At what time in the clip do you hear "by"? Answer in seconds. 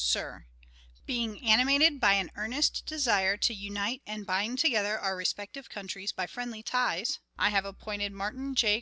2.00-2.14, 6.10-6.26